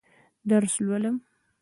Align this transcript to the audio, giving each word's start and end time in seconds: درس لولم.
درس 0.49 0.75
لولم. 0.87 1.15